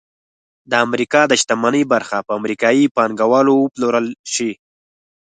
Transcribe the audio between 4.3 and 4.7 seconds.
شي